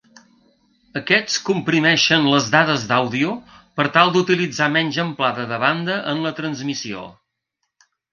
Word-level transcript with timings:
Aquests 0.99 1.33
comprimeixen 1.49 2.23
les 2.31 2.47
dades 2.55 2.85
d'àudio 2.91 3.33
per 3.81 3.85
tal 3.97 4.09
d'utilitzar 4.15 4.69
menys 4.77 4.97
amplada 5.05 5.45
de 5.53 5.61
banda 5.65 5.99
en 6.15 6.23
la 6.25 6.33
transmissió. 6.41 7.05